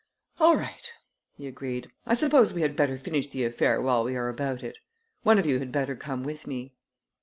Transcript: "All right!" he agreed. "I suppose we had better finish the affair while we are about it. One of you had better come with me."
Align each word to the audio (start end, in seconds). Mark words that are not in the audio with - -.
"All 0.39 0.57
right!" 0.57 0.91
he 1.37 1.45
agreed. 1.45 1.91
"I 2.07 2.15
suppose 2.15 2.53
we 2.53 2.63
had 2.63 2.75
better 2.75 2.97
finish 2.97 3.27
the 3.27 3.43
affair 3.45 3.79
while 3.79 4.03
we 4.03 4.15
are 4.15 4.29
about 4.29 4.63
it. 4.63 4.79
One 5.21 5.37
of 5.37 5.45
you 5.45 5.59
had 5.59 5.71
better 5.71 5.95
come 5.95 6.23
with 6.23 6.47
me." 6.47 6.73